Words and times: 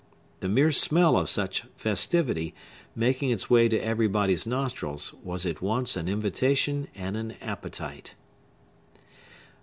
The 0.39 0.49
mere 0.49 0.71
smell 0.71 1.15
of 1.15 1.29
such 1.29 1.61
festivity, 1.75 2.55
making 2.95 3.29
its 3.29 3.51
way 3.51 3.67
to 3.69 3.77
everybody's 3.77 4.47
nostrils, 4.47 5.13
was 5.21 5.45
at 5.45 5.61
once 5.61 5.95
an 5.95 6.07
invitation 6.07 6.87
and 6.95 7.15
an 7.15 7.33
appetite. 7.33 8.15